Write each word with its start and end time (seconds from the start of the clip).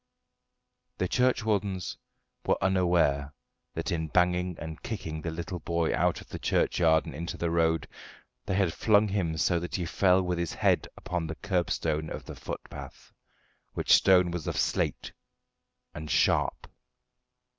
The 0.97 1.07
churchwardens 1.07 1.95
were 2.43 2.57
unaware 2.59 3.35
that 3.75 3.91
in 3.91 4.07
banging 4.07 4.57
and 4.57 4.81
kicking 4.81 5.21
the 5.21 5.29
little 5.29 5.59
boy 5.59 5.93
out 5.93 6.21
of 6.21 6.29
the 6.29 6.39
churchyard 6.39 7.05
and 7.05 7.13
into 7.13 7.37
the 7.37 7.51
road 7.51 7.87
they 8.47 8.55
had 8.55 8.73
flung 8.73 9.07
him 9.09 9.37
so 9.37 9.59
that 9.59 9.75
he 9.75 9.85
fell 9.85 10.23
with 10.23 10.39
his 10.39 10.53
head 10.53 10.87
upon 10.97 11.27
the 11.27 11.35
curbstone 11.35 12.09
of 12.09 12.25
the 12.25 12.35
footpath, 12.35 13.13
which 13.75 13.93
stone 13.93 14.31
was 14.31 14.47
of 14.47 14.57
slate, 14.57 15.11
and 15.93 16.09
sharp. 16.09 16.65